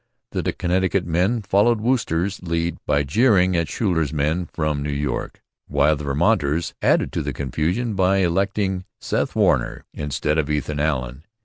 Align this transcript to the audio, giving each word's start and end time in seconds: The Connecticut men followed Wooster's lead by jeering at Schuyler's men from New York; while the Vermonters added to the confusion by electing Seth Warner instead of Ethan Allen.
The 0.31 0.51
Connecticut 0.51 1.05
men 1.05 1.43
followed 1.43 1.79
Wooster's 1.79 2.41
lead 2.41 2.79
by 2.87 3.03
jeering 3.03 3.55
at 3.55 3.69
Schuyler's 3.69 4.11
men 4.11 4.47
from 4.47 4.81
New 4.81 4.89
York; 4.91 5.43
while 5.67 5.95
the 5.95 6.05
Vermonters 6.05 6.73
added 6.81 7.11
to 7.11 7.21
the 7.21 7.33
confusion 7.33 7.93
by 7.93 8.17
electing 8.17 8.85
Seth 8.99 9.35
Warner 9.35 9.85
instead 9.93 10.39
of 10.39 10.49
Ethan 10.49 10.79
Allen. 10.79 11.23